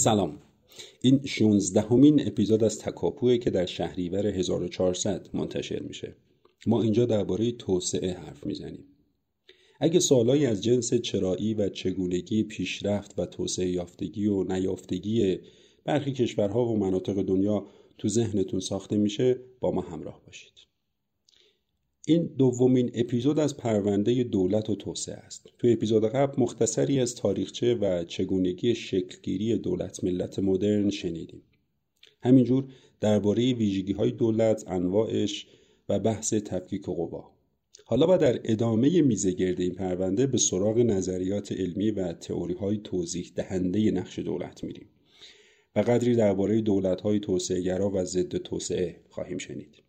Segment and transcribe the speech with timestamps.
[0.00, 0.38] سلام.
[1.00, 6.16] این 16 همین اپیزود از تکاپوه که در شهریور 1400 منتشر میشه.
[6.66, 8.84] ما اینجا درباره توسعه حرف می‌زنیم.
[9.80, 15.38] اگه سوالایی از جنس چرایی و چگونگی پیشرفت و توسعه یافتگی و نیافتگی
[15.84, 17.66] برخی کشورها و مناطق دنیا
[17.98, 20.69] تو ذهنتون ساخته میشه با ما همراه باشید.
[22.10, 25.46] این دومین اپیزود از پرونده دولت و توسعه است.
[25.58, 31.42] تو اپیزود قبل مختصری از تاریخچه و چگونگی شکلگیری دولت ملت مدرن شنیدیم.
[32.22, 32.64] همینجور
[33.00, 35.46] درباره ویژگی های دولت، انواعش
[35.88, 37.30] و بحث تفکیک قوا.
[37.84, 43.32] حالا با در ادامه میزگرد این پرونده به سراغ نظریات علمی و تئوری های توضیح
[43.34, 44.86] دهنده نقش دولت میریم.
[45.76, 49.82] و قدری درباره دولت های توسعه و ضد توسعه خواهیم شنید.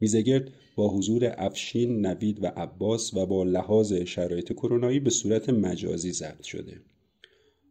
[0.00, 6.12] میزگرد با حضور افشین، نوید و عباس و با لحاظ شرایط کرونایی به صورت مجازی
[6.12, 6.80] ضبط شده.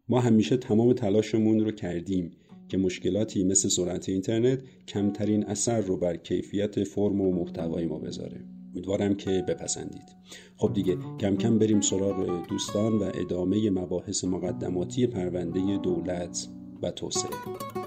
[0.09, 2.31] ما همیشه تمام تلاشمون رو کردیم
[2.69, 8.45] که مشکلاتی مثل سرعت اینترنت کمترین اثر رو بر کیفیت فرم و محتوای ما بذاره.
[8.71, 10.15] امیدوارم که بپسندید.
[10.57, 16.47] خب دیگه کم کم بریم سراغ دوستان و ادامه مباحث مقدماتی پرونده دولت
[16.81, 17.86] و توسعه.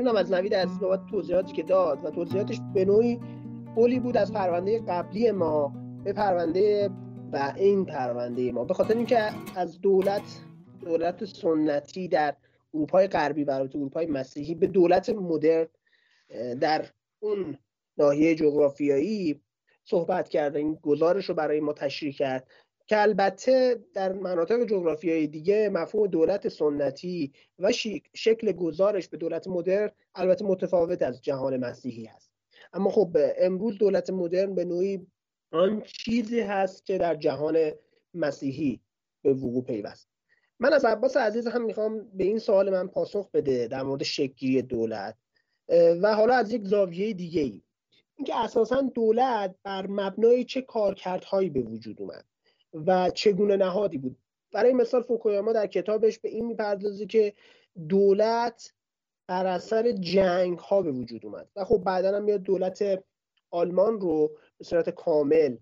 [0.00, 3.20] ممنونم از نوید از بابت توضیحاتی که داد و توضیحاتش به نوعی
[3.74, 5.72] قولی بود از پرونده قبلی ما
[6.04, 6.90] به پرونده
[7.32, 8.64] و این پرونده ما.
[8.64, 10.22] به خاطر اینکه از دولت
[10.80, 12.36] دولت سنتی در
[12.74, 15.66] اروپای غربی و اروپای مسیحی به دولت مدرن
[16.60, 16.86] در
[17.20, 17.58] اون
[17.98, 19.40] ناحیه جغرافیایی
[19.84, 22.46] صحبت کرد این گزارش رو برای ما تشریح کرد.
[22.90, 27.72] که البته در مناطق جغرافیایی دیگه مفهوم دولت سنتی و
[28.14, 32.30] شکل گزارش به دولت مدرن البته متفاوت از جهان مسیحی هست
[32.72, 35.06] اما خب امروز دولت مدرن به نوعی
[35.52, 37.70] آن چیزی هست که در جهان
[38.14, 38.80] مسیحی
[39.22, 40.08] به وقوع پیوست.
[40.60, 44.62] من از عباس عزیز هم می‌خوام به این سوال من پاسخ بده در مورد شکلی
[44.62, 45.16] دولت
[46.02, 47.62] و حالا از یک زاویه دیگه ای
[48.16, 52.29] اینکه اساسا دولت بر مبنای چه کارکردهایی به وجود اومد؟
[52.74, 54.16] و چگونه نهادی بود.
[54.52, 57.34] برای مثال فوکویاما در کتابش به این می‌پردازه که
[57.88, 58.72] دولت
[59.26, 61.48] بر اثر جنگ ها به وجود اومد.
[61.56, 63.04] و خب بعدا هم میاد دولت
[63.50, 65.56] آلمان رو به صورت کامل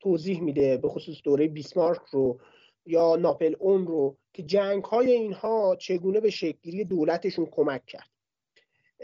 [0.00, 2.40] توضیح میده به خصوص دوره بیسمارک رو
[2.86, 8.08] یا ناپل اون رو که جنگ های اینها چگونه به شکلگیری دولتشون کمک کرد.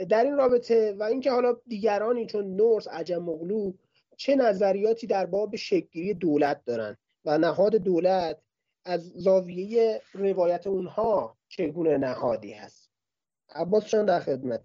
[0.09, 3.73] در این رابطه و اینکه حالا دیگرانی چون نورس عجم مغلو
[4.17, 8.39] چه نظریاتی در باب شکلگیری دولت دارن؟ و نهاد دولت
[8.85, 12.91] از زاویه روایت اونها چگونه نهادی هست.
[13.55, 14.61] عباس شان در خدمت.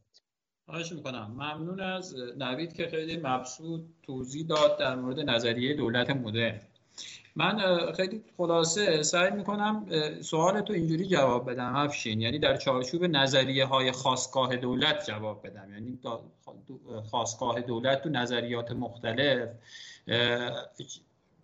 [0.66, 1.32] خواهش می‌کنم.
[1.32, 6.62] ممنون از نوید که خیلی مبسوط توضیح داد در مورد نظریه دولت مدرن.
[7.36, 7.60] من
[7.92, 9.86] خیلی خلاصه سعی می‌کنم
[10.22, 12.22] سوال تو اینجوری جواب بدم افشین.
[12.22, 15.74] یعنی در چارچوب نظریه های خاصگاه دولت جواب بدم.
[15.74, 16.00] یعنی
[17.12, 19.50] خاصگاه دولت تو نظریات مختلف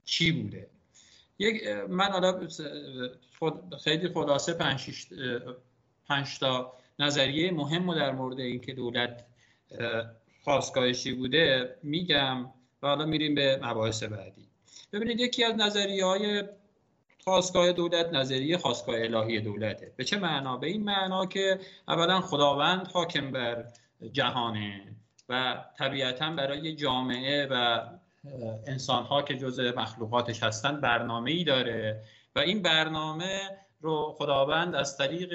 [0.05, 0.67] چی بوده؟
[1.39, 2.47] یک من حالا
[3.83, 5.07] خیلی خلاصه پنج,
[6.07, 9.25] پنج تا نظریه مهم در مورد اینکه دولت
[10.43, 12.45] خواستگاهشی بوده میگم
[12.81, 14.47] و حالا میریم به مباحث بعدی.
[14.93, 16.43] ببینید یکی از نظریه های
[17.23, 19.93] خواستگاه دولت نظریه خواستگاه الهی دولته.
[19.97, 23.65] به چه معنا؟ به این معنا که اولا خداوند حاکم بر
[24.11, 24.95] جهانه
[25.29, 27.81] و طبیعتا برای جامعه و
[28.67, 32.01] انسان ها که جزء مخلوقاتش هستن برنامه ای داره
[32.35, 33.39] و این برنامه
[33.81, 35.33] رو خداوند از طریق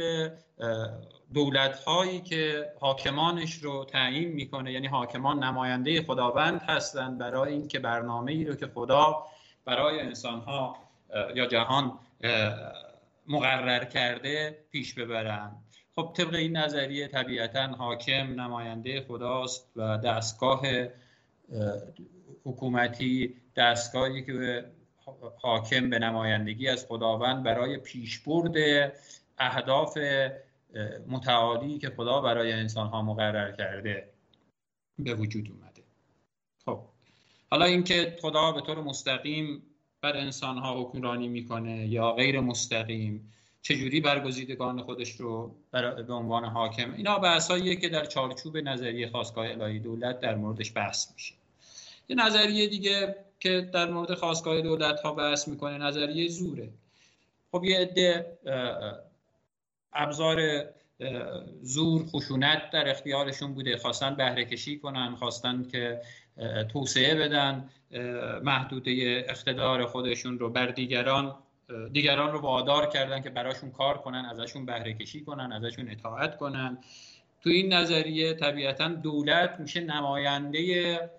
[1.34, 8.32] دولت هایی که حاکمانش رو تعیین می‌کنه یعنی حاکمان نماینده خداوند هستند برای اینکه برنامه
[8.32, 9.26] ای رو که خدا
[9.64, 10.76] برای انسان ها
[11.34, 11.98] یا جهان
[13.28, 15.52] مقرر کرده پیش ببرن.
[15.96, 20.62] خب طبق این نظریه طبیعتا حاکم نماینده خداست و دستگاه
[22.44, 24.64] حکومتی دستگاهی که
[25.42, 28.54] حاکم به نمایندگی از خداوند برای پیشبرد
[29.38, 29.98] اهداف
[31.08, 34.08] متعالی که خدا برای انسان ها مقرر کرده
[34.98, 35.82] به وجود اومده.
[36.64, 36.80] خب
[37.50, 39.62] حالا اینکه خدا به طور مستقیم
[40.00, 43.32] بر انسان ها حکمرانی می‌کنه یا غیر مستقیم
[43.62, 45.54] چجوری برگزیدگان خودش رو
[46.06, 51.12] به عنوان حاکم اینا بحثاییه که در چارچوب نظریه خواستگاه الهی دولت در موردش بحث
[51.12, 51.34] میشه.
[52.10, 56.68] یه نظریه دیگه که در مورد خواستگاه دولت ها بحث می‌کنه نظریه زوره.
[57.52, 58.38] خب یه عده
[59.92, 60.64] ابزار
[61.62, 63.76] زور خشونت در اختیارشون بوده.
[63.76, 66.00] خواستن بهره کشی کنن خواستن که
[66.72, 67.70] توسعه بدن
[68.42, 71.34] محدوده اقتدار خودشون رو بر دیگران
[71.92, 76.78] دیگران رو وادار کردن که براشون کار کنن ازشون بهره کشی کنن ازشون اطاعت کنن.
[77.42, 81.10] تو این نظریه طبیعتا دولت میشه نماینده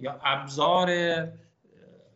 [0.00, 0.88] یا ابزار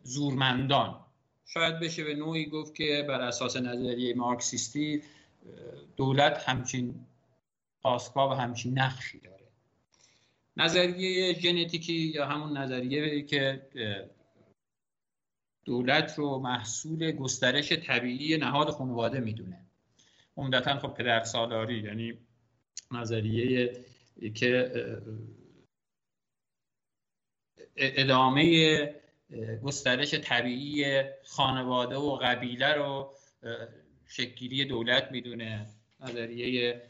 [0.03, 0.99] زورمندان.
[1.45, 5.03] شاید بشه به نوعی گفت که بر اساس نظریه مارکسیستی
[5.97, 6.95] دولت همچین
[7.81, 9.43] خواستگاه و همچین نقشی داره.
[10.57, 13.61] نظریه ژنتیکی یا همون نظریه که
[15.65, 19.59] دولت رو محصول گسترش طبیعی نهاد خانواده می‌دونه.
[20.37, 22.13] عمدتا خب پدر سالاری یعنی
[22.91, 23.77] نظریه
[24.35, 24.71] که
[27.75, 28.95] ادامه
[29.63, 33.13] گسترش طبیعی خانواده و قبیله رو
[34.07, 35.65] شکلی دولت می‌دونه.
[35.99, 36.81] نظریه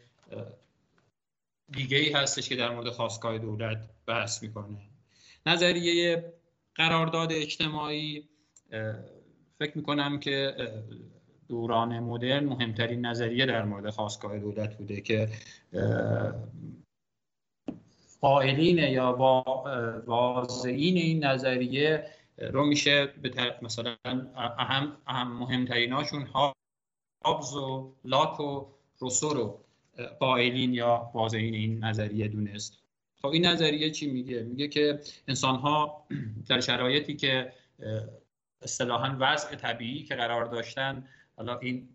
[1.72, 4.78] دیگه ای هستش که در مورد خواستگاه دولت بحث می‌کنه.
[5.46, 6.34] نظریه
[6.76, 8.30] قرارداد اجتماعی
[9.60, 10.56] فکر می‌کنم که
[11.48, 15.30] دوران مدرن مهمترین نظریه در مورد خواستگاه دولت بوده که
[18.24, 19.16] قائلین یا
[20.08, 22.06] واضعین این نظریه
[22.38, 23.96] رو میشه به مثلا
[24.36, 26.28] اهم, اهم مهمتریناشون
[27.26, 28.66] هابز و لاک و
[29.00, 29.60] روسو رو
[30.20, 32.80] قائلین یا واضعین این نظریه دونست.
[33.22, 36.06] خب این نظریه چی میگه؟ میگه که انسان ها
[36.50, 37.54] در شرایطی که
[38.62, 41.90] اصطلاحا وضع طبیعی که قرار داشتن حالا این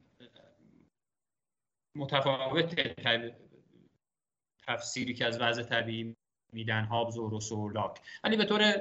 [1.96, 2.74] متفاوت
[4.68, 6.16] تفسیری که از وضع طبیعی
[6.52, 8.74] میدن هابز و روسو و لاک ولی به طور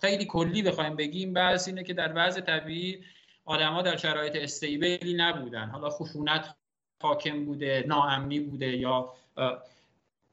[0.00, 3.04] خیلی کلی بخوایم بگیم بحث اینه که در وضع طبیعی
[3.44, 6.54] آدما در شرایط استیبلی نبودن حالا خشونت
[7.02, 9.12] حاکم بوده ناامنی بوده یا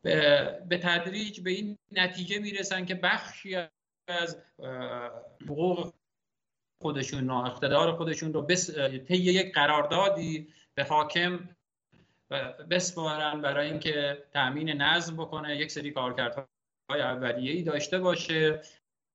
[0.02, 3.56] به تدریج به این نتیجه می‌رسن که بخشی
[4.08, 4.38] از
[5.46, 5.94] حقوق
[6.82, 8.48] خودشون و خودشون رو.
[9.08, 11.50] طی یک قراردادی به حاکم
[12.70, 18.62] بسپارن برای اینکه تامین نظم بکنه یک سری کارکردهای اولیه‌ای داشته باشه.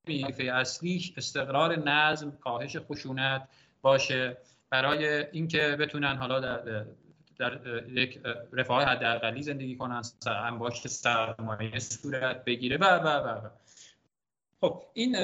[0.08, 3.48] وظیفه اصلیش استقرار نظم کاهش خشونت
[3.82, 4.36] باشه.
[4.70, 6.84] برای اینکه بتونن حالا در,
[7.38, 8.20] در یک
[8.52, 10.02] رفاه حداقلی زندگی کنن
[10.58, 13.50] باشه سرمایه صورت بگیره و و و
[14.60, 15.16] خب این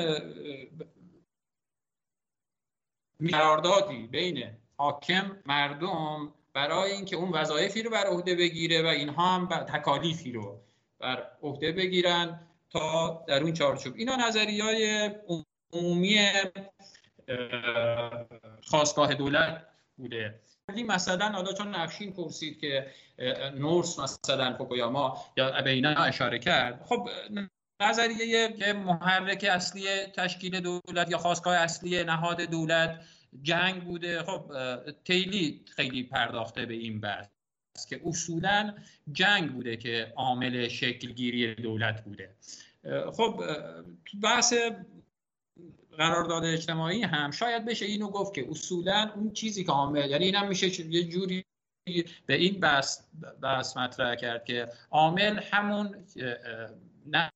[3.30, 9.46] قراردادی بین حاکم مردم برای اینکه اون وظایفی رو بر عهده بگیره و اینها هم
[9.46, 10.60] تکالیفی رو
[10.98, 13.94] بر عهده بگیرن تا در اون چارچوب.
[13.96, 15.10] اینا نظریه های
[15.72, 16.20] عمومی
[18.62, 19.66] خواستگاه دولت
[19.96, 20.40] بوده.
[20.86, 22.86] مثلا حالا چون نفشین پرسید که
[23.54, 27.08] نورس مثلا فوکویاما یا به اینا اشاره کرد خب
[27.82, 33.04] نظریه که محرک اصلی تشکیل دولت یا خواستگاه اصلی نهاد دولت
[33.42, 34.22] جنگ بوده.
[34.22, 34.52] خب
[35.04, 37.28] تیلی خیلی پرداخته به این بحث
[37.88, 38.74] که اصولا
[39.12, 42.34] جنگ بوده که عامل شکلگیری دولت بوده.
[43.12, 43.44] خب
[44.22, 44.54] بحث
[45.98, 50.48] قرارداد اجتماعی هم شاید بشه اینو گفت که اصولا اون چیزی که عامل یعنی اینم
[50.48, 51.44] میشه یه جوری
[52.26, 53.00] به این بحث,
[53.42, 56.06] بحث مطرح کرد که عامل همون
[57.06, 57.30] نه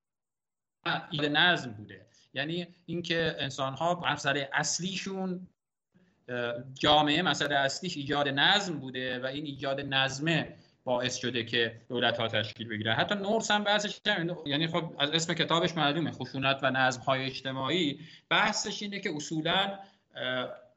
[1.13, 2.07] نظم بوده.
[2.35, 5.47] یعنی اینکه انسان ها مسئله اصلیشون
[6.75, 12.29] جامعه مسئله اصلیش ایجاد نظم بوده و این ایجاد نظمه باعث شده که دولت ها
[12.29, 12.95] تشکیل بگیره.
[12.95, 14.01] حتی نورس هم بحثش
[14.47, 16.11] یعنی خب از اسم کتابش معلومه.
[16.11, 18.01] خشونت و نظم های اجتماعی.
[18.31, 19.79] بحثش اینه که اصولا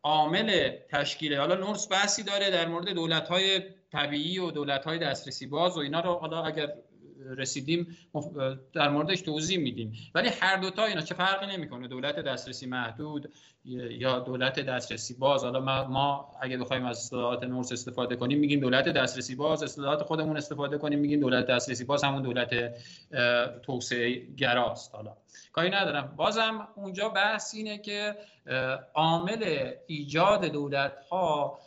[0.03, 3.61] عامل تشکیل حالا نورس بحثی داره در مورد دولت های
[3.91, 6.73] طبیعی و دولت های دسترسی باز و اینا رو حالا اگر
[7.25, 7.97] رسیدیم
[8.73, 9.93] در موردش توضیح میدیم.
[10.15, 13.33] ولی هر دوتا اینا چه فرقی نمی‌کنه؟ دولت دسترسی محدود
[13.65, 18.89] یا دولت دسترسی باز؟ حالا ما, اگه بخوایم از اصطلاحات نورس استفاده کنیم میگیم دولت
[18.89, 22.73] دسترسی باز اصطلاحات خودمون استفاده کنیم میگیم دولت دسترسی باز همون دولت
[23.61, 25.17] توسعه گراست حالا
[25.51, 26.13] کاری ندارم.
[26.15, 28.15] بازم اونجا بحث اینه که
[28.93, 31.59] عامل ایجاد دولت ها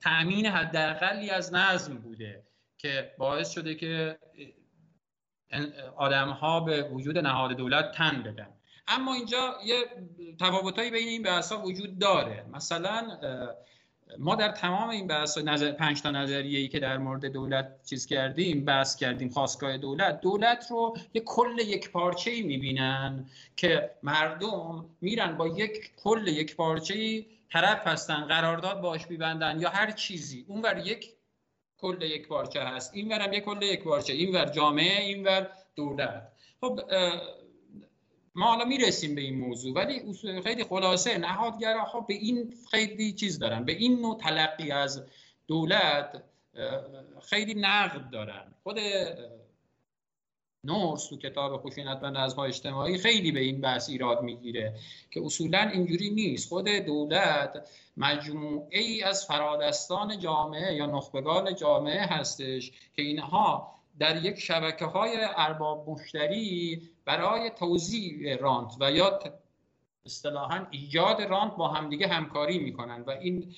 [0.00, 2.42] تأمین حداقلی از نظم بوده
[2.78, 4.18] که باعث شده که
[5.96, 8.48] آدم ها به وجود نهاد دولت تن بدن.
[8.88, 9.76] اما اینجا یه
[10.40, 12.44] تفاوتایی بین این بحث وجود داره.
[12.52, 13.18] مثلا
[14.18, 18.06] ما در تمام این بحث نظر پنج تا نظریه ای که در مورد دولت چیز
[18.06, 23.26] کردیم بحث کردیم خواستگاه دولت دولت رو یک کل یک پارچه ای می‌بینن
[23.56, 29.70] که مردم میرن با یک کل یک پارچه ای طرف هستن قرارداد باش میبندن یا
[29.70, 30.44] هر چیزی.
[30.48, 31.10] اونور یک
[31.78, 32.94] کل یک پارچه هست.
[32.94, 34.12] این هم یک کل یک پارچه.
[34.12, 36.32] اینور جامعه اینور دولت.
[36.60, 36.80] خب
[38.34, 41.18] ما حالا می‌رسیم به این موضوع ولی خیلی خلاصه.
[41.18, 43.64] نهادگراها به این خیلی چیز دارن.
[43.64, 45.06] به این نوع تلقی از
[45.46, 46.22] دولت
[47.22, 48.54] خیلی نقد دارن.
[48.62, 48.78] خود
[50.64, 54.74] نورس تو کتاب خشونت و نظم اجتماعی خیلی به این بحث ایراد می‌گیره
[55.10, 56.48] که اصولا اینجوری نیست.
[56.48, 64.38] خود دولت مجموعه ای از فرادستان جامعه یا نخبگان جامعه هستش که اینها در یک
[64.38, 69.18] شبکه های ارباب مشتری برای توزیع رانت و یا
[70.06, 73.54] اصطلاحا ایجاد رانت با همدیگه همکاری می‌کنن و این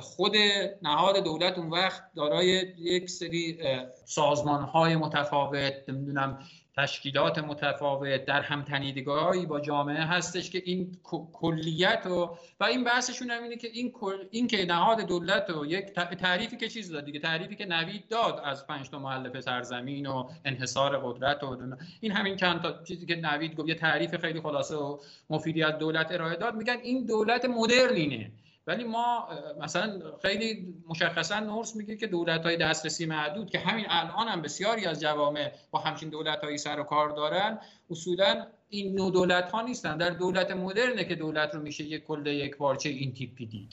[0.00, 0.36] خود
[0.82, 2.46] نهاد دولت اون وقت دارای
[2.78, 3.58] یک سری
[4.04, 6.38] سازمان های متفاوت نمی‌دونم
[6.76, 10.96] تشکیلات متفاوت در هم تنیدگاهی با جامعه هستش که این
[11.32, 13.92] کلیت و و این بحثشون هم اینه که این
[14.30, 18.40] این که نهاد دولت و یک تعریفی که چیز داد دیگه تعریفی که نوید داد
[18.44, 23.16] از پنج تا مؤلفه سرزمین و انحصار قدرت و این همین چند تا چیزی که
[23.16, 24.98] نوید گفت یه تعریف خیلی خلاصه و
[25.30, 26.54] مفیدی از دولت ارائه داد.
[26.54, 28.30] میگن این دولت مدرنینه.
[28.66, 29.28] ولی ما
[29.60, 34.86] مثلا خیلی مشخصا نورس میگه که دولت های دسترسی محدود که همین الان هم بسیاری
[34.86, 37.58] از جوامع با همچین دولت هایی سر و کار دارن
[37.90, 39.96] اصولا این نوع دولت ها نیستن.
[39.96, 43.72] در دولت مدرنه که دولت رو میشه یک کل یک پارچه این تیپی دید.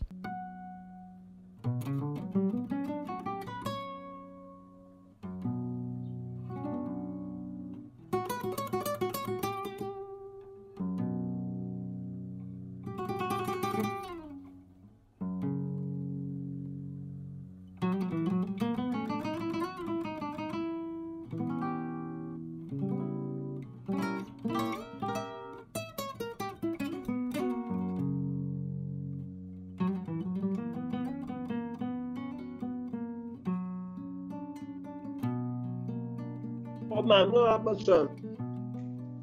[37.63, 38.09] عباس جان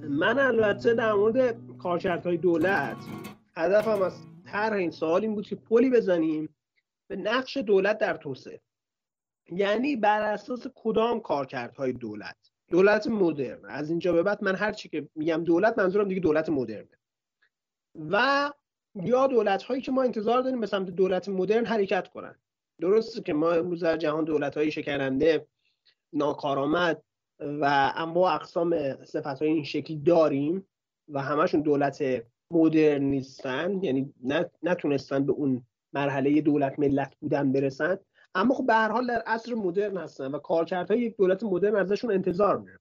[0.09, 2.97] من البته در مورد کارکردهای دولت
[3.55, 4.13] هدفم از
[4.45, 6.57] طرح این سوال این بود که پلی بزنیم
[7.09, 8.61] به نقش دولت در توسعه.
[9.53, 12.37] یعنی بر اساس کدام کارکردهای دولت؟
[12.69, 13.65] دولت مدرن.
[13.65, 16.99] از اینجا به بعد من هر چی که میگم دولت منظورم دیگه دولت مدرنه.
[18.11, 18.51] و
[18.95, 22.35] یا دولت هایی که ما انتظار داریم به سمت دولت مدرن حرکت کنن.
[22.81, 25.47] درسته که ما امروز در جهان دولت های شکننده
[26.13, 27.03] ناکارآمد.
[27.41, 30.67] و انواع اقسام صفت های این شکلی داریم
[31.09, 32.05] و همشون دولت
[32.51, 34.15] مدرن نیستن یعنی
[34.63, 37.99] نتونستن به اون مرحله دولت ملت بودن برسن.
[38.35, 42.13] اما خب به هر حال در عصر مدرن هستن و کارکردهای یک دولت مدرن ازشون
[42.13, 42.79] انتظار میره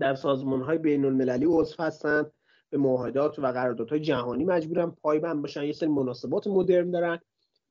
[0.00, 2.26] در سازمان های بین المللی عضو هستن
[2.70, 5.64] به معاهدات و قراردادهای جهانی مجبورن پایبند باشن.
[5.64, 7.18] یه سری مناسبات مدرن دارن.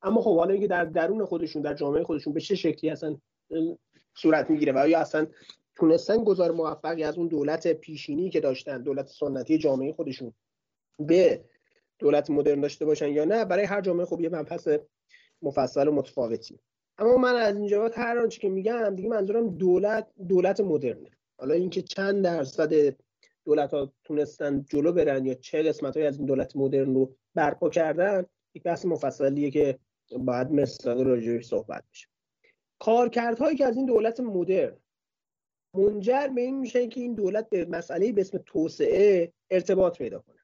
[0.02, 3.18] اما خب حالا اینکه در درون خودشون در جامعه خودشون به چه شکلی هستن
[4.16, 5.28] صورت می‌گیره و یا اصلا
[5.76, 10.34] تونستن گذار موفقی از اون دولت پیشینی که داشتن دولت سنتی جامعه خودشون
[11.00, 11.44] به
[12.00, 14.68] دولت مدرن داشته باشن یا نه برای هر جامعه خب یه مبحث
[15.42, 16.60] مفصل و متفاوتی.
[16.98, 21.10] اما من از اینجا هر آنچه که میگم دیگه منظورم دولت دولت مدرنه.
[21.38, 22.96] حالا اینکه چند درصد
[23.46, 27.70] دولت ها تونستن جلو برن یا چه قسمت های از این دولت مدرن رو برپا
[27.70, 29.80] کردن یک بحث مفصلیه که
[30.18, 32.08] باید مثلا راجعش صحبت بشه.
[32.80, 34.78] کارکردهایی که از این دولت مدرن
[35.74, 40.40] منجر به این میشه که این دولت به مسئله به اسم توسعه ارتباط پیدا کنه.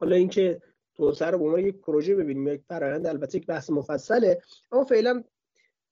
[0.00, 0.62] حالا اینکه
[0.94, 5.24] توسعه رو به عنوان یک پروژه ببینیم یک فرایند البته یک بحث مفصله اما فعلا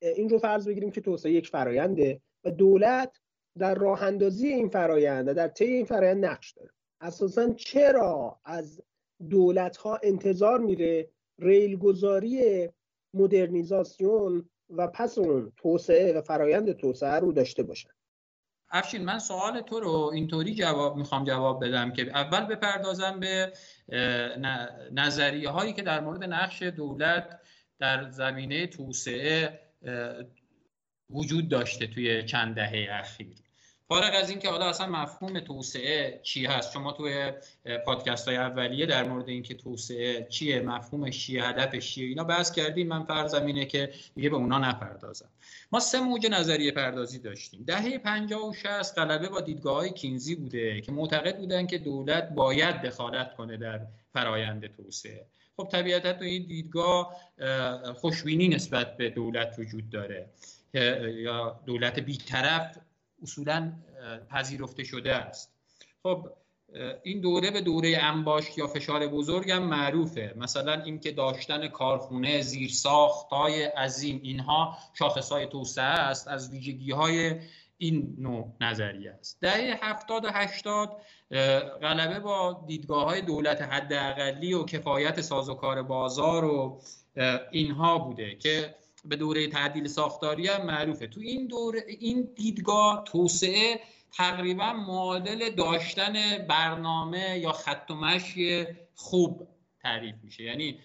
[0.02, 3.20] این رو فرض بگیریم که توسعه یک فراینده و دولت
[3.58, 6.70] در راه اندازی این فرایند در طی این فرایند نقش داره.
[7.00, 8.82] اساسا چرا از
[9.30, 12.68] دولت ها انتظار میره ریل گذاری
[13.14, 17.90] مدرنیزاسیون و پس اون توسعه و فرایند توسعه رو داشته باشن؟
[18.70, 23.52] افشین من سوال تو رو اینطوری جواب می‌خوام جواب بدم که اول بپردازم به
[24.92, 27.40] نظریه هایی که در مورد نقش دولت
[27.78, 29.60] در زمینه توسعه
[31.10, 33.47] وجود داشته توی چند دهه اخیر.
[33.88, 37.32] فارغ از اینکه حالا اصلا مفهوم توسعه چی هست شما توی
[37.86, 42.88] پادکست های اولیه در مورد اینکه توسعه چیه مفهومش چیه هدفش چیه اینا بحث کردیم.
[42.88, 45.28] من فرضم اینه که دیگه به اونا نپردازم.
[45.72, 47.64] ما سه موج نظریه پردازی داشتیم.
[47.66, 52.28] دهه 50 و 60 غلبه با دیدگاه های کینزی بوده که معتقد بودن که دولت
[52.28, 53.80] باید دخالت کنه در
[54.12, 55.26] فرایند توسعه.
[55.56, 57.16] خب طبیعتا تو این دیدگاه
[57.94, 60.28] خوشبینی نسبت به دولت وجود داره.
[60.74, 62.78] یا دولت بیطرف
[63.22, 63.72] اصولا
[64.30, 65.52] پذیرفته شده است.
[66.02, 66.28] خب
[67.02, 70.34] این دوره به دوره انباشت یا فشار بزرگ هم معروفه.
[70.36, 72.70] مثلا اینکه داشتن کارخونه زیر
[73.30, 77.34] های عظیم اینها شاخص های توسعه است از ویژگی های
[77.78, 79.38] این نوع نظریه است.
[79.40, 80.96] دهه هفتاد و هشتاد
[81.82, 86.80] غلبه با دیدگاه های دولت حداقلی و کفایت سازوکار بازار و
[87.50, 88.74] اینها بوده که
[89.04, 91.06] به دوره تعدیل ساختاری هم معروفه.
[91.06, 93.80] تو این دوره این دیدگاه توسعه
[94.12, 99.48] تقریبا معادل داشتن برنامه یا خط و مشی خوب
[99.82, 100.42] تعریف میشه.
[100.42, 100.80] یعنی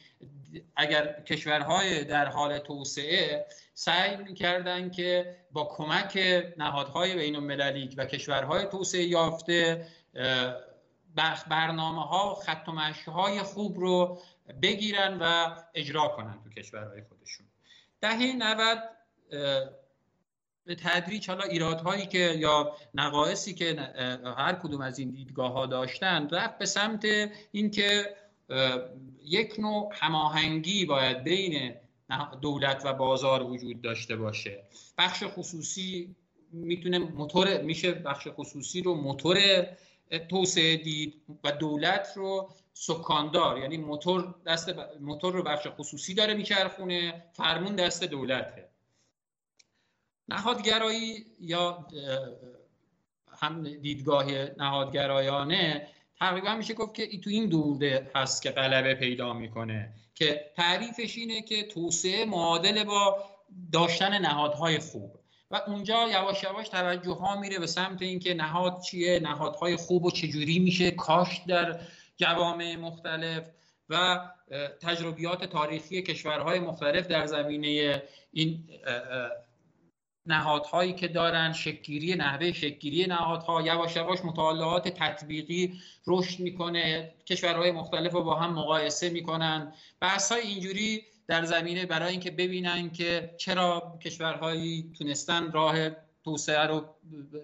[0.75, 6.19] اگر کشورهای در حال توسعه سعی می‌کردن که با کمک
[6.57, 9.87] نهادهای بین المللی و کشورهای توسعه یافته
[11.49, 14.21] برنامه ها و خط و های خوب رو
[14.61, 17.52] بگیرن و اجرا کنن تو کشورهای خودشون.
[18.03, 18.77] دهه 90
[20.65, 23.75] به تدریج حالا ایرادهایی که یا نقایصی که
[24.37, 27.05] هر کدوم از این دیدگاه ها داشتن رفت به سمت
[27.51, 28.15] اینکه
[29.25, 31.75] یک نوع هماهنگی باید بین
[32.41, 34.63] دولت و بازار وجود داشته باشه.
[34.97, 36.15] بخش خصوصی
[36.51, 39.67] می‌تونه موتور میشه بخش خصوصی رو موتور
[40.29, 47.23] توسعه دید و دولت رو سکاندار یعنی موتور دست موتور رو بخش خصوصی داره میچرخونه
[47.33, 48.69] فرمون دست دولته.
[50.27, 51.87] نهادگرایی یا
[53.37, 54.25] هم دیدگاه
[54.57, 55.87] نهادگرایانه
[56.19, 61.41] تقریبا میشه گفت که تو این دوره هست که غلبه پیدا می‌کنه که تعریفش اینه
[61.41, 63.23] که توسعه معادله با
[63.71, 65.19] داشتن نهادهای خوب.
[65.51, 70.11] و اونجا یواش یواش توجه ها میره به سمت اینکه نهاد چیه نهادهای خوب و
[70.11, 71.79] چجوری میشه کاشت در
[72.17, 73.49] جوامع مختلف
[73.89, 74.19] و
[74.81, 78.69] تجربیات تاریخی کشورهای مختلف در زمینه این
[80.25, 87.13] نهادهایی که دارن شکگیری نحوه شکگیری نهادها یواش یواش مطالعات تطبیقی رشد می‌کنه.
[87.25, 89.73] کشورهای مختلف رو با هم مقایسه می‌کنن.
[89.99, 95.89] بحث های اینجوری در زمینه برای اینکه ببینن که چرا کشورهایی تونستن راه
[96.23, 96.85] توسعه رو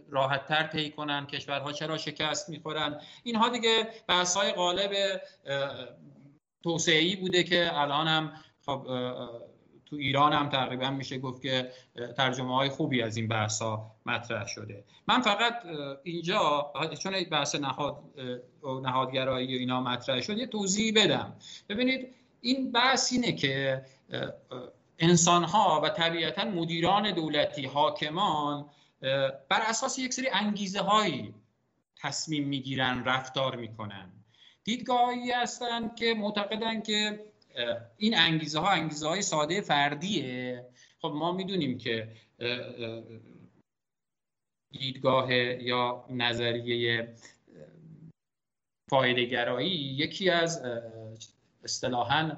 [0.10, 5.22] راحت تر طی کنن کشورها چرا شکست می‌خورن؟ اینها دیگه بحث های غالب
[6.64, 8.34] توسعه بوده که الان هم
[8.66, 8.88] خب
[9.86, 11.72] تو ایران هم تقریبا میشه گفت که
[12.18, 14.84] ترجمه های خوبی از این بحث ها مطرح شده.
[15.08, 15.54] من فقط
[16.04, 18.04] اینجا چون بحث نهاد
[18.84, 21.36] نهادگرایی و اینا مطرح شد یه توضیح بدم.
[21.70, 23.86] ببینید این بحث اینه که
[25.00, 28.70] انسان ها و طبیعتا مدیران دولتی حاکمان
[29.50, 31.34] بر اساس یک سری انگیزه هایی
[31.98, 34.12] تصمیم می‌گیرن رفتار می‌کنن.
[34.64, 37.26] دیدگاهی هستند که معتقدن که
[37.98, 40.66] این انگیزه ها انگیزه های ساده فردیه.
[41.02, 42.16] خب ما می‌دونیم که
[44.72, 47.16] دیدگاه یا نظریه
[48.90, 50.62] فایده گرایی یکی از
[51.64, 52.38] اصطلاحا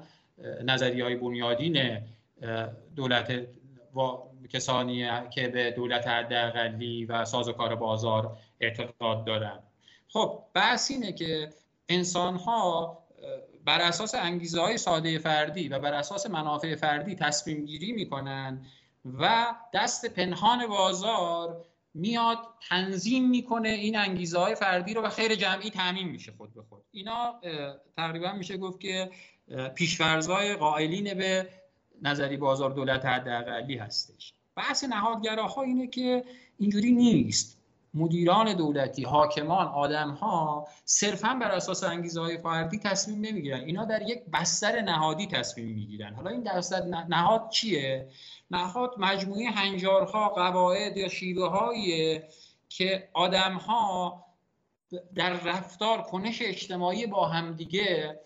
[0.64, 2.02] نظریه های بنیادین
[2.96, 3.30] دولت
[3.96, 4.00] و
[4.48, 9.62] کسانی که به دولت حداقلی و سازوکار بازار اعتقاد دارن.
[10.08, 11.50] خب بحث اینه که
[11.88, 12.98] انسان ها
[13.64, 18.66] بر اساس انگیزه های ساده فردی و بر اساس منافع فردی تصمیم گیری می‌کنن
[19.04, 25.70] و دست پنهان بازار میاد تنظیم می‌کنه این انگیزه های فردی رو و خیر جمعی
[25.70, 26.84] تعمین میشه خود به خود.
[26.90, 27.40] اینا
[27.96, 29.10] تقریبا میشه گفت که
[29.74, 31.48] پیشورزهای قائلین به
[32.02, 34.34] نظری بازار دولت حداقلی هستش.
[34.56, 36.24] بحث نهادگراها اینه که
[36.58, 37.58] اینجوری نیست.
[37.94, 43.60] مدیران دولتی حاکمان آدم ها صرفا بر اساس انگیزه های فردی تصمیم نمی‌گیرن.
[43.60, 46.14] اینا در یک بستر نهادی تصمیم می‌گیرن.
[46.14, 48.08] حالا این درصد نهاد چیه؟
[48.50, 52.28] نهاد مجموعه هنجارها قواعد یا شیوه هاییه
[52.68, 54.24] که آدم ها
[55.14, 58.20] در رفتار کنش اجتماعی با همدیگه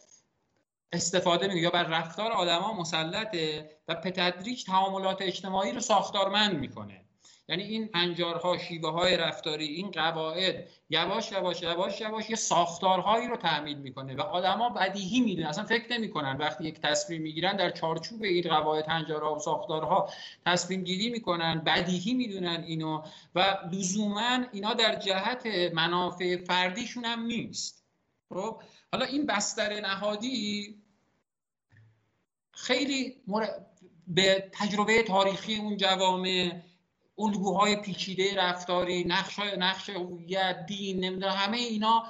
[0.93, 7.03] استفاده میگه یا بر رفتار آدما مسلطه و به تدریج تعاملات اجتماعی رو ساختارمند می‌کنه.
[7.49, 13.37] یعنی این انجارها شیوه های رفتاری این قواعد یواش یواش یواش یواش یه ساختارهایی رو
[13.37, 15.49] تعمیل می‌کنه و آدما بدیهی می‌دونن.
[15.49, 20.11] اصلا فکر نمی‌کنن وقتی یک تصمیم می‌گیرن در چارچوب این قواعد انجارها و ساختارها
[20.47, 23.03] تصمیم گیری می‌کنن بدیهی می‌دونن اینو
[23.35, 27.85] و لزوما اینا در جهت منافع فردیشون هم نیست.
[28.29, 30.75] خب؟ حالا این بستر نهادی
[32.53, 33.17] خیلی
[34.07, 36.61] به تجربه تاریخی اون جوامع
[37.19, 42.05] الگوهای پیچیده رفتاری نقش نقش هویت دین نمی‌دونم همه اینا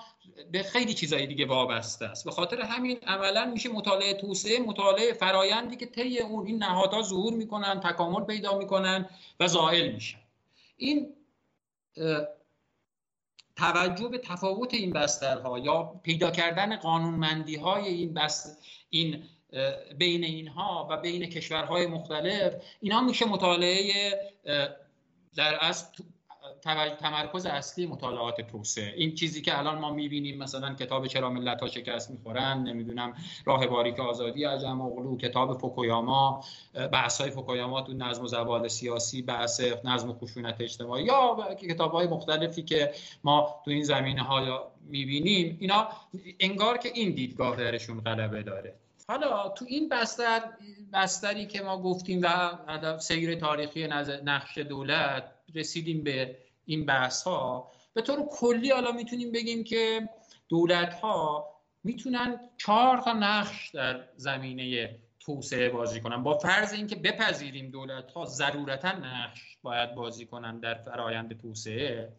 [0.53, 2.25] به خیلی چیزای دیگه وابسته است.
[2.25, 7.35] به خاطر همین عملا میشه مطالعه توسعه مطالعه فرایندی که طی اون این نهادها ظهور
[7.35, 9.09] می‌کنن تکامل پیدا می‌کنن
[9.41, 10.19] و زائل میشن.
[10.77, 11.15] این
[13.57, 18.59] توجه به تفاوت این بسترها یا پیدا کردن قانونمندی های این بست
[18.91, 19.23] این
[19.99, 24.13] بین اینها و بین کشورهای مختلف اینا میشه مطالعه
[25.37, 25.93] در از
[27.01, 31.69] تمرکز اصلی مطالعات توسعه این چیزی که الان ما می‌بینیم مثلا کتاب چرا ملت ها
[31.69, 36.45] شکست می‌خورن نمی‌دونم راه باریک آزادی عجم اغلو کتاب فوکویاما
[36.93, 41.93] بحث های فوکویاما تو نظم و زوال سیاسی بحث نظم و خشونت اجتماعی یا کتاب
[41.93, 42.93] های مختلفی که
[43.25, 45.57] ما تو این زمینه ها می‌بینیم.
[45.61, 45.89] اینا
[46.41, 48.75] انگار که این دیدگاه درشون غلبه داره.
[49.09, 50.43] حالا تو این بستر
[50.93, 53.87] بستری که ما گفتیم و سیر تاریخی
[54.25, 55.25] نقش دولت
[55.55, 60.09] رسیدیم به این بحث ها به طور کلی حالا می‌تونیم بگیم که
[60.49, 61.47] دولت ها
[61.85, 66.23] می‌تونن چهار تا نقش در زمینه توسعه بازی کنن.
[66.23, 72.13] با فرض اینکه بپذیریم دولت ها ضرورتا نقش باید بازی کنن در فرایند توسعه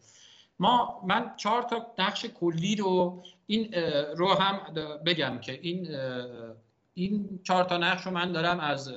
[0.58, 3.74] ما من چهار تا نقش کلی رو این
[4.16, 4.74] رو هم
[5.06, 5.96] بگم که این
[6.94, 8.92] این چهار تا نقش رو من دارم از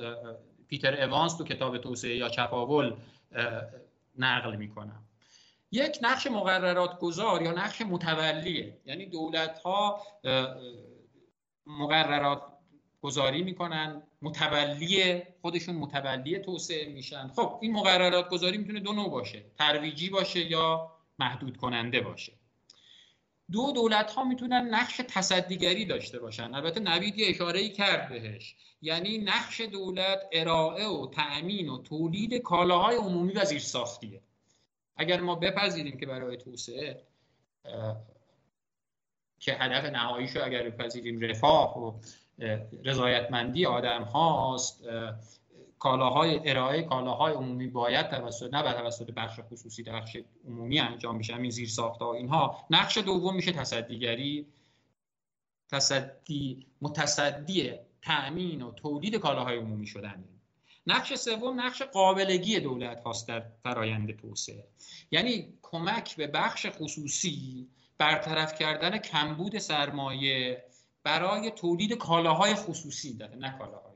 [0.68, 2.94] پیتر اوانس تو کتاب توسعه یا چپاول
[4.18, 5.04] نقل می‌کنم.
[5.72, 8.76] یک نقش مقررات گذار یا نقش متولیه.
[8.86, 10.02] یعنی دولت ها
[11.66, 12.42] مقررات
[13.02, 17.28] گذاری می‌کنن متولی خودشون متولی توسعه میشن.
[17.28, 22.32] خب این مقررات گذاری می‌تونه دو نوع باشه ترویجی باشه یا محدود کننده باشه.
[23.52, 26.54] دو دولت ها می‌تونن نقش تصدیگری داشته باشن.
[26.54, 28.56] البته نوید یه اشاره ای کرد بهش.
[28.82, 34.20] یعنی نقش دولت ارائه و تأمین و تولید کالاهای عمومی و زیرساختیه.
[34.96, 37.02] اگر ما بپذیریم که برای توسعه
[39.38, 42.00] که هدف نهاییشو اگر بپذیریم رفاه و
[42.84, 44.84] رضایتمندی آدم هاست
[45.82, 50.16] کالاهای ارائه کالاهای عمومی باید توسط نه توسط بخش خصوصی بخش
[50.48, 52.64] عمومی انجام بشه همین زیر ها اینها.
[52.70, 54.46] نقش دوم میشه تصدیگری.
[55.68, 60.24] تصدی متصدی تأمین و تولید کالاهای عمومی شدن.
[60.86, 64.68] نقش سوم نقش قابلگی دولت هاست در فرایند توسعه.
[65.10, 67.68] یعنی کمک به بخش خصوصی
[67.98, 70.64] برطرف کردن کمبود سرمایه
[71.02, 73.92] برای تولید کالاهای خصوصی داره نه کالاهای.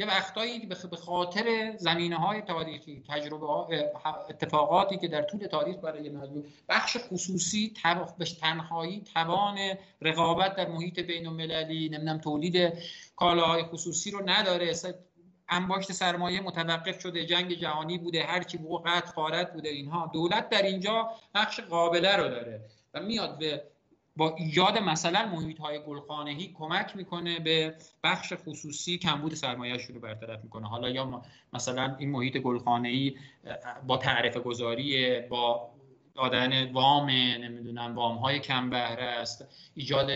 [0.00, 3.92] یه وقتایی به خاطر زمینه های تاریخی تجربه
[4.30, 7.74] اتفاقاتی که در طول تاریخ برای مردم بخش خصوصی
[8.18, 9.58] به تنهایی توان
[10.00, 12.72] رقابت در محیط بین المللی نمی‌دونم تولید
[13.16, 14.72] کالاهای خصوصی رو نداره
[15.50, 20.10] انباشت سرمایه متوقف شده جنگ جهانی بوده هرچی موقع خارت بوده اینها.
[20.14, 22.60] دولت در اینجا نقش قابله رو داره
[22.94, 23.62] و میاد به
[24.16, 30.44] با ایجاد مثلا محیط های گلخانهی کمک می‌کنه به بخش خصوصی کمبود سرمایه رو برطرف
[30.44, 30.68] می‌کنه.
[30.68, 33.16] حالا یا مثلا این محیط گلخانهی
[33.86, 35.70] با تعرفه گذاری با
[36.14, 39.48] دادن وام نمی‌دونم وام های کم بهره است.
[39.74, 40.10] ایجاد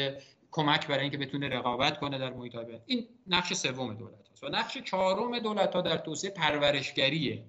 [0.50, 4.23] کمک برای اینکه بتونه رقابت کنه در محیط های این نقش سوم دولت.
[4.44, 7.44] و نقش چهارم دولت ها در توسعه پرورشگریه.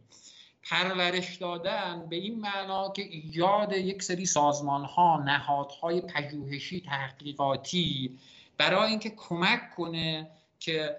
[0.70, 8.20] پرورش دادن به این معنا که ایجاد یک سری سازمان ها نهادهای پژوهشی تحقیقاتی
[8.58, 10.30] برای اینکه کمک کنه
[10.60, 10.96] که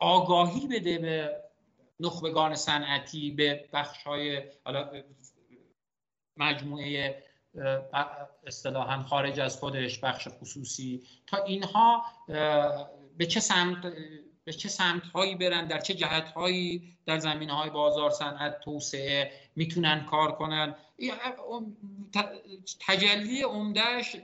[0.00, 1.36] آگاهی بده به
[2.00, 4.42] نخبگان صنعتی به بخش های
[6.36, 7.22] مجموعه
[8.46, 11.02] اصطلاحا خارج از خودش بخش خصوصی.
[11.26, 12.04] تا اینها
[13.16, 13.92] به چه سمت
[14.50, 19.32] به چه سمت هایی برن در چه جهت هایی در زمینه های بازار صنعت توسعه
[19.56, 20.74] می‌تونن کار کنن.
[22.86, 24.16] تجلی عمدهش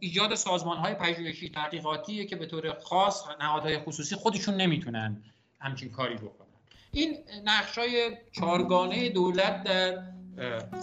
[0.00, 5.22] ایجاد سازمان های پژوهشی تحقیقاتیه که به طور خاص نهادهای خصوصی خودشون نمی‌تونن
[5.60, 6.48] همچین کاری بکنن.
[6.92, 10.02] این نقش های چارگانه دولت در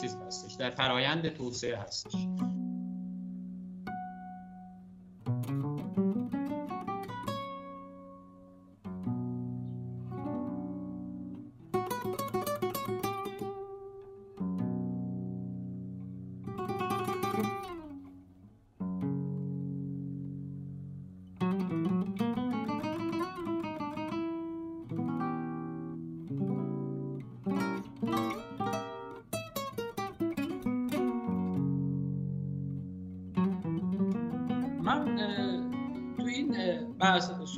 [0.01, 2.13] چیز هستش در فرایند توسعه هستش.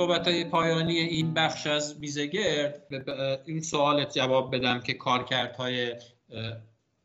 [0.03, 2.87] صحبت های پایانی این بخش از بیزگرد
[3.45, 5.95] این سوالت جواب بدم که کارکردهای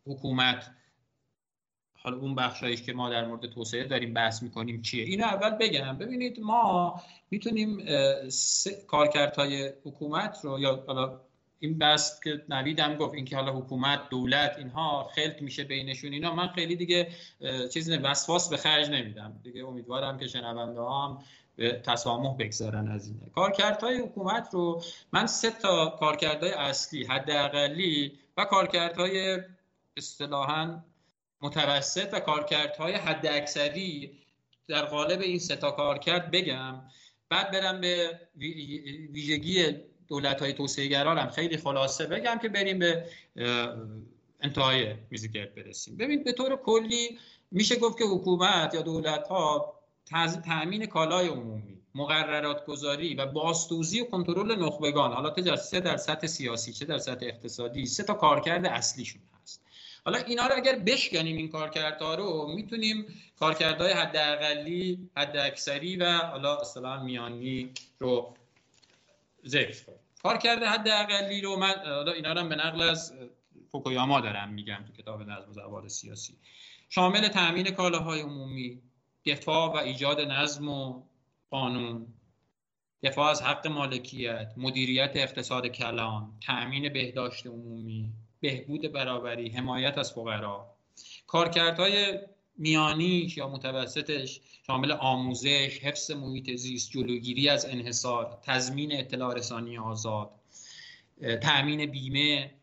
[0.07, 0.71] حکومت
[1.93, 5.99] حالا اون بخشایش که ما در مورد توسعه داریم بحث می‌کنیم چیه؟ اینو اول بگم.
[5.99, 7.79] ببینید ما می‌تونیم
[8.87, 11.21] کارکردهای حکومت رو یا حالا
[11.59, 16.49] این بحث که نویدم گفت اینکه حالا حکومت دولت اینها خلط میشه بینشون اینا من
[16.49, 17.09] خیلی دیگه
[17.73, 19.41] چیزی وسواس به خرج نمیدم.
[19.43, 21.19] دیگه امیدوارم که شنونده هم
[21.59, 28.45] به تسامح بگذارن از اینه کارکردهای حکومت رو من سه تا کارکردهای اصلی حداقلی و
[28.45, 29.39] کارکردهای
[29.97, 30.85] اصطلاحا
[31.41, 34.19] متوسط و کارکردهای حد اکثری
[34.69, 36.83] در قالب این سه تا کارکرد بگم.
[37.29, 38.21] بعد برم به
[39.13, 39.77] ویژگی
[40.09, 43.05] دولت های توسعه گرارم خیلی خلاصه بگم که بریم به
[44.41, 45.97] انتهای میزگرد برسیم.
[45.97, 47.19] ببین به طور کلی
[47.51, 49.78] میشه گفت که حکومت یا دولت ها
[50.45, 55.13] تأمین کالای عمومی مقررات گذاری و باستوزی و کنترل نخبگان.
[55.13, 55.31] حالا
[55.71, 59.63] چه در سطح سیاسی چه در سطح اقتصادی؟ سه تا کارکرد اصلیشون هست.
[60.05, 63.07] حالا اینا رو اگر بشکنیم این کارکردها رو می‌تونیم
[63.39, 68.35] کارکردهای حداقلی حد اکثری و حالا اصطلاحا میانی رو
[69.47, 69.99] ذکر کنیم.
[70.23, 73.13] کارکرد حداقلی رو من حالا اینا رو به نقل از
[73.73, 76.35] فوکویاما دارم میگم تو کتاب نظم و سیاسی.
[76.89, 78.83] شامل تامین کالاهای عمومی
[79.29, 81.03] دفاع و ایجاد نظم و
[81.51, 82.07] قانون.
[83.03, 90.75] دفاع از حق مالکیت مدیریت اقتصاد کلان تأمین بهداشت عمومی بهبود برابری حمایت از فقرا.
[91.27, 92.19] کارکردهای
[92.57, 100.31] میانیش یا متوسطش شامل آموزش حفظ محیط زیست جلوگیری از انحصار تضمین اطلاع رسانی آزاد
[101.43, 102.58] تأمین بیمه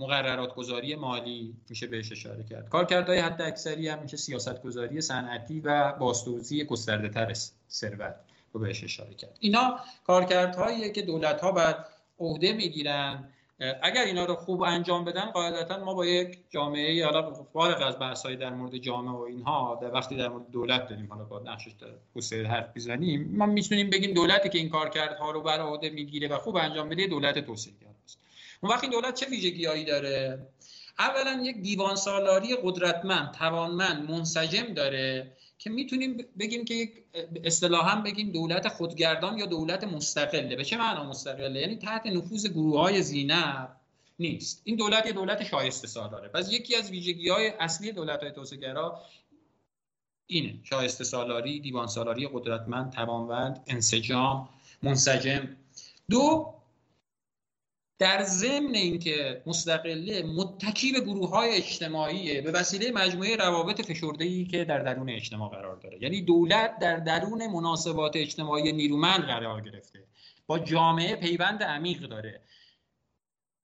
[0.00, 2.68] مقررات گذاری مالی میشه بهش اشاره کرد.
[2.68, 7.34] کارکردهای حد اکثری هم میشه سیاست گذاری صنعتی و باستوزی گسترده تر
[7.70, 8.14] ثروت
[8.52, 9.36] رو بهش اشاره کرد.
[9.40, 11.84] اینا کارکردهایی که دولت ها بر
[12.18, 13.28] عهده می‌گیرن
[13.82, 18.26] اگر اینا رو خوب انجام بدن قاعدتا ما با یک جامعه حالا فارغ از بحث
[18.26, 22.46] در مورد جامعه و اینها در وقتی در مورد دولت داریم حالا با نقشش در
[22.46, 26.56] حرف بزنیم ما می‌تونیم بگیم دولتی که این کارکردها رو بر عهده می‌گیره و خوب
[26.56, 27.89] انجام بده دولت توسعه.
[28.60, 30.46] اون وقت این دولت چه ویژگیهایی داره؟
[30.98, 36.92] اولا یک دیوان سالاری قدرتمند توانمند منسجم داره که می‌تونیم بگیم که یک
[37.44, 40.56] اصطلاحا بگیم دولت خودگردان یا دولت مستقله.
[40.56, 43.68] به چه معنا مستقله؟ یعنی تحت نفوذ گروه های زینب
[44.18, 44.62] نیست.
[44.64, 49.00] این دولت یه دولت شایسته سالاره پس یکی از ویژگی های اصلی دولت های توسعه‌گرا
[50.26, 50.54] اینه.
[50.62, 54.48] شایسته سالاری دیوان سالاری قدرتمند توانمند انسجام
[54.82, 55.56] منسجم.
[56.10, 56.54] دو
[58.00, 64.44] در ضمن اینکه مستقله متکی به گروه های اجتماعی به وسیله مجموعه روابط فشرده ای
[64.44, 66.02] که در درون اجتماع قرار داره.
[66.02, 70.04] یعنی دولت در درون مناسبات اجتماعی نیرومند قرار گرفته.
[70.46, 72.40] با جامعه پیوند عمیق داره.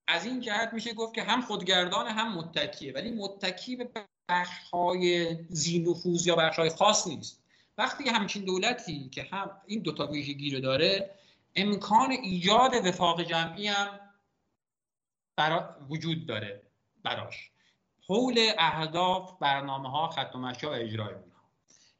[0.07, 2.93] از این جهت میشه گفت که هم خودگردان هم متکیه.
[2.93, 3.89] ولی متکی به
[4.29, 7.43] بخش های زینفوز یا بخش های خاص نیست.
[7.77, 11.09] وقتی همچین دولتی که هم این دوتا ویژگی رو داره
[11.55, 14.06] امکان ایجاد وفاق جمعی هم
[15.37, 16.61] برا وجود داره
[17.03, 17.51] براش.
[18.07, 21.41] حول اهداف برنامه ها مشا و اجرای اونها.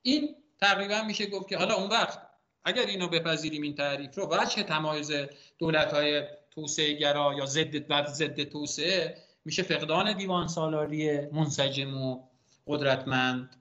[0.02, 2.21] این تقریبا میشه گفت که حالا اون وقت
[2.65, 5.12] اگر اینو بپذیریم این تعریف رو وجه تمایز
[5.58, 12.23] دولت های توسعه گرا یا ضد و ضد توسعه میشه فقدان دیوان سالاری منسجم و
[12.67, 13.56] قدرتمند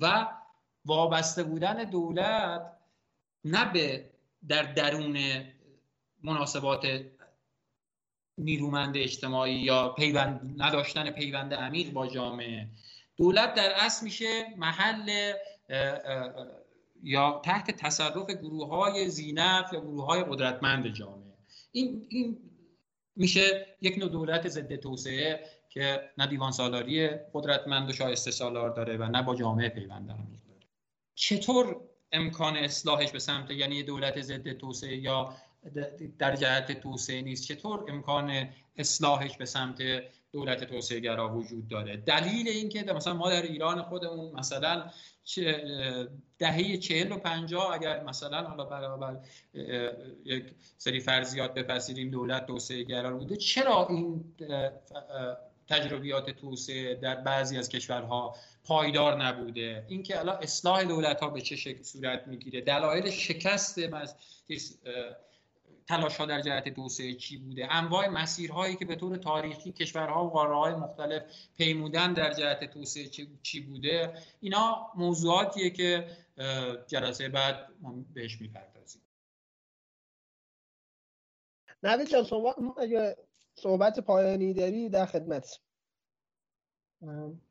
[0.00, 0.26] و
[0.84, 2.72] وابسته بودن دولت
[3.44, 4.10] نه به
[4.48, 5.44] در درون
[6.22, 6.86] مناسبات
[8.38, 12.68] نیرومند اجتماعی یا پیوند نداشتن پیوند عمیق با جامعه.
[13.16, 15.32] دولت در اصل میشه محل
[17.02, 21.34] یا تحت تصرف گروه های زینف یا گروه های قدرتمند جامعه.
[21.72, 22.38] این, این
[23.16, 28.96] میشه یک نوع دولت ضد توسعه که نه دیوان سالاری قدرتمند و شایسته سالار داره
[28.96, 30.66] و نه با جامعه پیوند عمیق داره
[31.14, 31.76] چطور
[32.12, 35.34] امکان اصلاحش به سمت یعنی دولت ضد توسعه یا
[36.18, 37.44] در جهت توسعه نیست.
[37.44, 39.82] چطور امکان اصلاحش به سمت
[40.32, 44.90] دولت توسعه گرا وجود داره؟ دلیل اینکه مثلا ما در ایران خودمون مثلا
[46.38, 49.20] دهه چهل و پنجاه اگر مثلا حالا برابر
[50.24, 50.44] یک
[50.78, 54.24] سری فرضیات بپذیریم دولت توسعه گرا بوده چرا این
[55.68, 61.56] تجربیات توسعه در بعضی از کشورها پایدار نبوده؟ اینکه الان اصلاح دولت ها به چه
[61.56, 63.78] شکل صورت می‌گیره؟ دلایل شکست
[65.88, 70.30] تلاش ها در جهت توسعه چی بوده؟ انواع مسیرهایی که به طور تاریخی کشورها و
[70.30, 71.22] قاره های مختلف
[71.56, 73.06] پیمودن در جهت توسعه
[73.42, 76.08] چی بوده؟ اینا موضوعاتیه که
[76.86, 77.68] جلسه بعد
[78.14, 79.02] بهش می‌پردازیم.
[81.82, 82.56] نوید جان صحبت
[83.54, 85.60] صحبت پایانی داری در خدمت.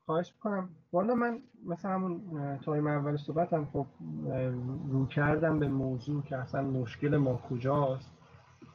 [0.05, 0.75] خواهش می‌کنم.
[0.91, 3.87] والا من مثل همون تایم اول صحبتم خب
[4.89, 8.16] رو کردم به موضوع که اصلا مشکل ما کجاست.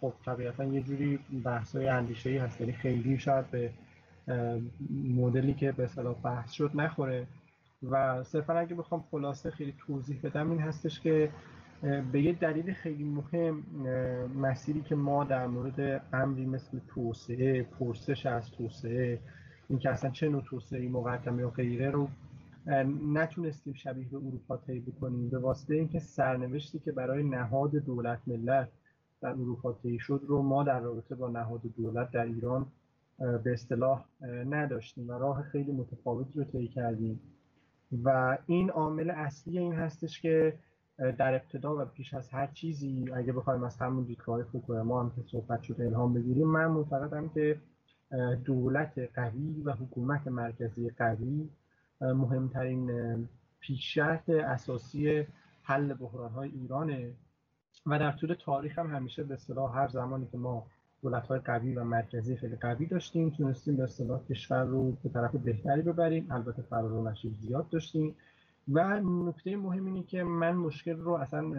[0.03, 2.61] خب طبیعتا یه جوری بحث های اندیشه ای هست.
[2.61, 3.71] یعنی خیلی شاید به
[4.91, 7.27] مدلی که به صلاح بحث شد نخوره.
[7.91, 11.31] و صرفا اگه بخوام خلاصه خیلی توضیح بدم این هستش که
[12.13, 13.63] به یه دلیل خیلی مهم
[14.37, 19.21] مسیری که ما در مورد امری مثل توسعه پرسش از توسعه
[19.69, 22.09] اینکه اصلا چه نوع توسعه مقدمه یا غیره رو
[23.13, 25.29] نتونستیم شبیه به اروپا طی بکنیم.
[25.29, 28.69] به واسطه اینکه سرنوشتی که برای نهاد دولت ملت
[29.23, 32.67] در اروپا طی شد رو ما در رابطه با نهاد دولت در ایران
[33.19, 34.05] به اصطلاح
[34.51, 37.21] نداشتیم و راه خیلی متفاوتی رو طی کردیم.
[38.05, 40.59] و این عامل اصلی این هستش که
[41.19, 45.23] در ابتدا و پیش از هر چیزی اگه بخوایم از همون دیدگاه فوکویاما هم که
[45.23, 47.61] صحبت شده الهام بگیریم من معتقدم که
[48.45, 51.49] دولت قوی و حکومت مرکزی قوی
[52.01, 52.91] مهمترین
[53.61, 55.27] پیشرفت اساسی
[55.63, 57.13] حل بحران های ایرانه
[57.87, 60.67] و در طول تاریخ هم همیشه به اصطلاح هر زمانی که ما
[61.03, 65.35] دولت های قوی و مرکزی خیلی قوی داشتیم تونستیم به اصطلاح کشور رو به طرف
[65.37, 66.27] بهتری ببریم.
[66.31, 68.15] البته فرار و نشیب زیاد داشتیم.
[68.73, 71.53] و نکته مهم اینه که من مشکل رو اصلا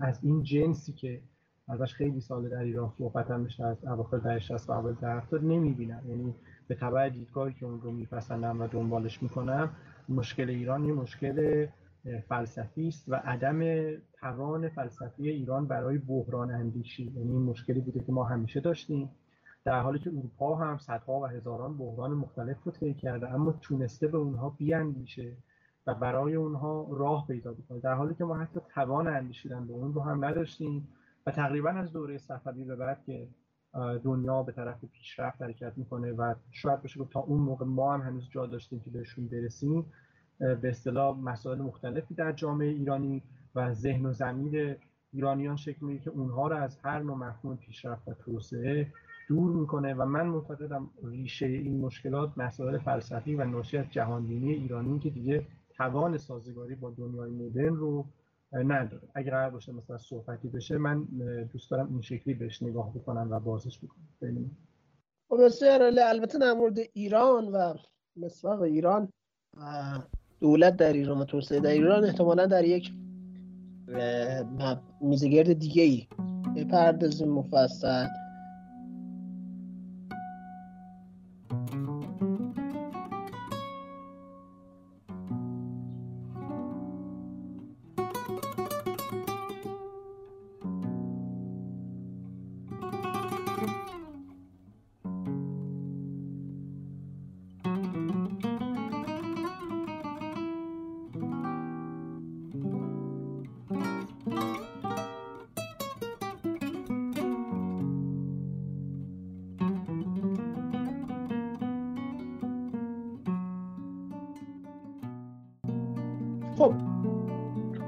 [0.00, 1.20] از این جنسی که
[1.68, 5.10] ازش خیلی سال در ایران صحبت هم میشه از اواخر دهه 60 و اول دهه
[5.10, 6.02] 70 نمی‌بینم.
[6.08, 6.34] یعنی
[6.68, 9.70] به تبع دیدگاهی که اون رو میپسندم و دنبالش می‌کنم
[10.08, 11.66] مشکل ایران یه مشکل
[12.28, 13.60] فلسفی است و عدم
[14.20, 17.04] توان فلسفی ایران برای بحران اندیشی.
[17.04, 19.10] یعنی این مشکلی بوده که ما همیشه داشتیم.
[19.64, 24.08] در حالی که اروپا هم صدها و هزاران بحران مختلف رو طی کرده اما تونسته
[24.08, 25.36] به اونها بیاندیشه
[25.86, 27.80] و برای اونها راه پیدا بکنه.
[27.80, 30.88] در حالی که ما حتی توان اندیشیدن به اون رو هم نداشتیم
[31.26, 33.28] و تقریبا از دوره صفوی به بعد که
[34.04, 38.28] دنیا به طرف پیشرفت حرکت می‌کنه و شاید بشه تا اون موقع ما هم هنوز
[38.30, 39.86] جا داشتیم که بهشون برسیم
[40.38, 43.22] به اصطلاح مسائل مختلفی در جامعه ایرانی
[43.54, 44.76] و ذهن و زمین
[45.12, 48.92] ایرانیان شکل می‌گیره که اونها رو از هر نوع مفهوم پیشرفت و توسعه
[49.28, 54.98] دور می‌کنه و من معتقدم ریشه این مشکلات مسائل فلسفی و ناشی از جهانبینی ایرانی
[54.98, 58.06] که دیگه توان سازگاری با دنیای مدرن رو
[58.52, 59.08] نداره.
[59.14, 61.04] اگر قرار باشه مثلا صحبتی بشه من
[61.52, 64.50] دوست دارم این شکلی بهش نگاه بکنم و بازش بکنم.
[65.28, 65.36] خب
[65.98, 67.74] البته در مورد ایران و
[68.16, 69.08] مصرف ایران
[70.44, 72.92] دولت در ایران و توسعه در ایران احتمالا در یک
[75.00, 76.06] میزگرد دیگه ای
[76.56, 78.06] بپردازیم مفصل.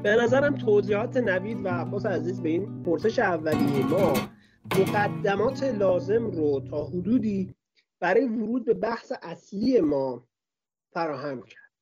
[0.06, 4.14] به نظرم توضیحات نوید و عباس عزیز به این پرسش اولیه ما
[4.78, 7.54] مقدمات لازم رو تا حدودی
[8.00, 10.28] برای ورود به بحث اصلی ما
[10.92, 11.72] فراهم کرد.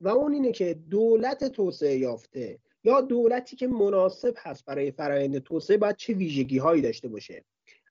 [0.00, 5.76] و اون اینه که دولت توسعه یافته یا دولتی که مناسب هست برای فرایند توسعه
[5.76, 7.44] باید چه ویژگی هایی داشته باشه؟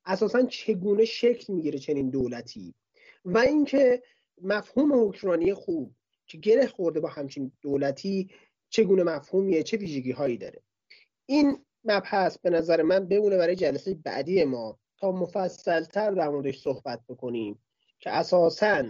[0.06, 2.74] اساسا چگونه شکل می‌گیره چنین دولتی؟
[3.26, 4.04] و اینکه
[4.42, 5.96] مفهوم حکمرانی خوب
[6.28, 8.30] که گره خورده با همچین دولتی
[8.70, 10.62] چگونه مفهومیه چه ویژگی هایی داره.
[11.26, 17.00] این مبحث به نظر من بمونه برای جلسه بعدی ما تا مفصلتر در موردش صحبت
[17.10, 17.64] بکنیم
[18.00, 18.86] که اساسا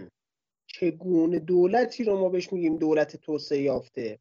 [0.66, 4.18] چگونه دولتی رو ما بهش میگیم دولت توسعه یافته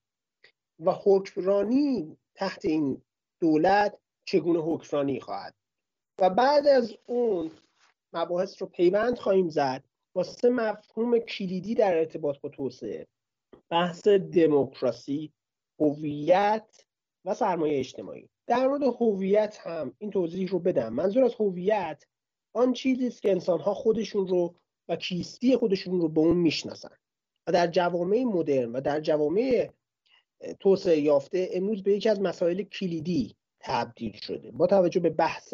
[0.80, 3.02] و حکمرانی تحت این
[3.39, 5.56] دولت چگونه حکمرانی خواهد.
[6.19, 7.52] و بعد از اون
[8.13, 9.84] مباحث رو پیوند خواهیم زد.
[10.13, 13.07] با سه مفهوم کلیدی در ارتباط با توسعه.
[13.70, 15.34] بحث دموکراسی
[15.80, 16.86] هویت
[17.25, 18.30] و سرمایه اجتماعی.
[18.47, 20.93] در مورد هویت هم این توضیح رو بدم.
[20.93, 22.03] منظور از هویت
[22.53, 24.55] آن چیزی است که انسانها خودشون رو
[24.88, 26.95] و کیستی خودشون رو به اون می‌شناسن
[27.47, 29.69] و در جوامع مدرن و در جوامع
[30.59, 34.51] توسعه یافته امروز به یکی از مسائل کلیدی تبدیل شده.
[34.51, 35.53] با توجه به بحث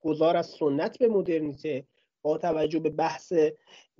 [0.00, 1.86] گذار از سنت به مدرنیته
[2.22, 3.32] با توجه به بحث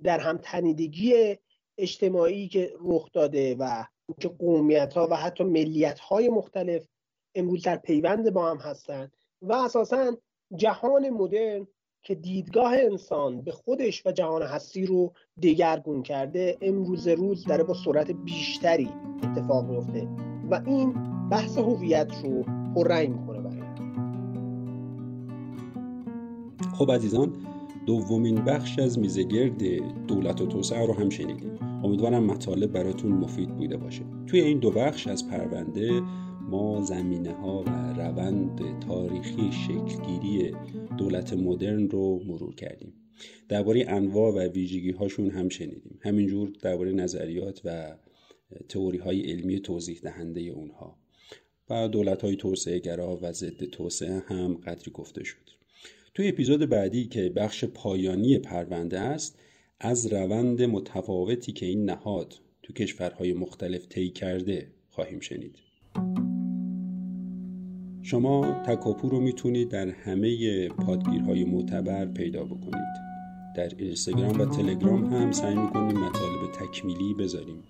[0.03, 1.37] در هم تنیدگی
[1.77, 3.85] اجتماعی که رخ داده و
[4.19, 6.87] که قومیت ها و حتی ملیت های مختلف
[7.35, 10.17] امروز در پیوند با هم هستند و اساسا
[10.55, 11.67] جهان مدرن
[12.01, 17.73] که دیدگاه انسان به خودش و جهان هستی رو دگرگون کرده امروز روز داره با
[17.73, 18.89] سرعت بیشتری
[19.23, 20.07] اتفاق میفته
[20.49, 20.93] و این
[21.29, 22.43] بحث هویت رو
[22.75, 23.57] پررنگ می‌کنه برای
[26.77, 27.46] خب عزیزان
[27.87, 29.63] دومین بخش از میزگرد
[30.07, 31.59] دولت و توسعه رو هم شنیدیم.
[31.83, 34.03] امیدوارم مطالب براتون مفید بوده باشه.
[34.25, 36.01] توی این دو بخش از پرونده
[36.41, 37.69] ما زمینه ها و
[38.01, 40.51] روند تاریخی شکلگیری
[40.97, 42.93] دولت مدرن رو مرور کردیم.
[43.49, 45.99] درباره انواع و ویژگی هاشون هم شنیدیم.
[46.01, 47.95] همینجور درباره نظریات و
[48.69, 50.97] تئوری های علمی توضیح دهنده اونها.
[51.69, 55.56] و دولت های توسعه گرا و ضد توسعه هم قدری گفته شد.
[56.17, 59.39] توی اپیزود بعدی که بخش پایانی پرونده است
[59.79, 65.55] از روند متفاوتی که این نهاد تو کشورهای مختلف طی کرده خواهیم شنید.
[68.01, 72.97] شما تکاپو رو می‌تونید در همه پادگیرهای معتبر پیدا بکنید.
[73.55, 77.63] در اینستاگرام و تلگرام هم سعی می‌کنیم مطالب تکمیلی بذاریم.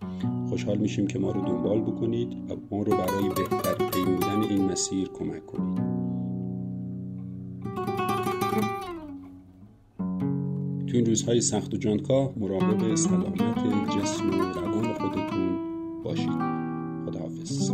[0.50, 5.08] خوشحال میشیم که ما رو دنبال بکنید و ما رو برای بهتر پیمودن این مسیر
[5.08, 5.97] کمک کنید.
[10.98, 13.58] این روزهای سخت و جانکاه مراقب سلامت
[13.98, 15.58] جسم و روان خودتون
[16.04, 16.30] باشید.
[17.06, 17.72] خداحافظ.